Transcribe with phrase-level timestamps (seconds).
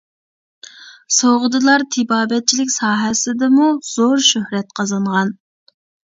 [1.17, 5.35] سوغدىلار تېبابەتچىلىك ساھەسىدىمۇ زور شۆھرەت قازانغان.